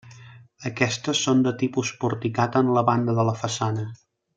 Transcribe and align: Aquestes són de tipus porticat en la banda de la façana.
Aquestes 0.69 1.21
són 1.27 1.43
de 1.49 1.53
tipus 1.61 1.93
porticat 2.05 2.61
en 2.65 2.75
la 2.79 2.87
banda 2.93 3.19
de 3.23 3.31
la 3.33 3.41
façana. 3.47 3.89